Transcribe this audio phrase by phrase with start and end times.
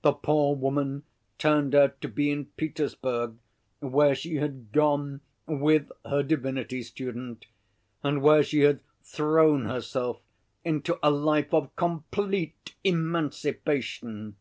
[0.00, 1.02] The poor woman
[1.36, 3.36] turned out to be in Petersburg,
[3.80, 7.44] where she had gone with her divinity student,
[8.02, 10.22] and where she had thrown herself
[10.64, 14.36] into a life of complete emancipation.